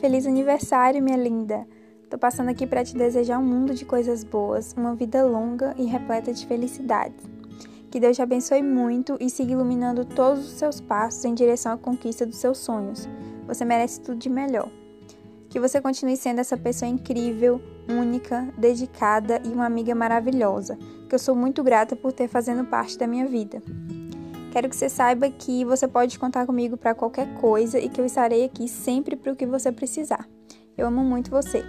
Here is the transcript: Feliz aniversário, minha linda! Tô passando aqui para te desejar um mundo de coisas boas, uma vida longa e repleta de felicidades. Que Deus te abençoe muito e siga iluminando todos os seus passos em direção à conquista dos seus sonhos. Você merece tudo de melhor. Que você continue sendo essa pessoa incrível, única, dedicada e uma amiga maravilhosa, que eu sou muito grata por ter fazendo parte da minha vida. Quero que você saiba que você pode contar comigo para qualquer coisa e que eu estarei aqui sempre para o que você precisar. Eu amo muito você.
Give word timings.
Feliz 0.00 0.26
aniversário, 0.26 1.02
minha 1.02 1.16
linda! 1.18 1.66
Tô 2.08 2.16
passando 2.16 2.48
aqui 2.48 2.66
para 2.66 2.82
te 2.82 2.96
desejar 2.96 3.38
um 3.38 3.44
mundo 3.44 3.74
de 3.74 3.84
coisas 3.84 4.24
boas, 4.24 4.72
uma 4.72 4.94
vida 4.94 5.22
longa 5.22 5.74
e 5.76 5.84
repleta 5.84 6.32
de 6.32 6.46
felicidades. 6.46 7.22
Que 7.90 8.00
Deus 8.00 8.16
te 8.16 8.22
abençoe 8.22 8.62
muito 8.62 9.18
e 9.20 9.28
siga 9.28 9.52
iluminando 9.52 10.06
todos 10.06 10.46
os 10.46 10.52
seus 10.52 10.80
passos 10.80 11.22
em 11.26 11.34
direção 11.34 11.72
à 11.72 11.76
conquista 11.76 12.24
dos 12.24 12.38
seus 12.38 12.56
sonhos. 12.56 13.06
Você 13.46 13.62
merece 13.62 14.00
tudo 14.00 14.16
de 14.16 14.30
melhor. 14.30 14.70
Que 15.50 15.60
você 15.60 15.82
continue 15.82 16.16
sendo 16.16 16.38
essa 16.38 16.56
pessoa 16.56 16.90
incrível, 16.90 17.60
única, 17.86 18.48
dedicada 18.56 19.42
e 19.44 19.48
uma 19.48 19.66
amiga 19.66 19.94
maravilhosa, 19.94 20.78
que 21.10 21.14
eu 21.14 21.18
sou 21.18 21.36
muito 21.36 21.62
grata 21.62 21.94
por 21.94 22.10
ter 22.10 22.26
fazendo 22.26 22.64
parte 22.64 22.96
da 22.96 23.06
minha 23.06 23.26
vida. 23.26 23.62
Quero 24.50 24.68
que 24.68 24.76
você 24.76 24.88
saiba 24.88 25.30
que 25.30 25.64
você 25.64 25.86
pode 25.86 26.18
contar 26.18 26.44
comigo 26.44 26.76
para 26.76 26.94
qualquer 26.94 27.32
coisa 27.34 27.78
e 27.78 27.88
que 27.88 28.00
eu 28.00 28.04
estarei 28.04 28.44
aqui 28.44 28.66
sempre 28.68 29.14
para 29.14 29.32
o 29.32 29.36
que 29.36 29.46
você 29.46 29.70
precisar. 29.70 30.28
Eu 30.76 30.88
amo 30.88 31.04
muito 31.04 31.30
você. 31.30 31.64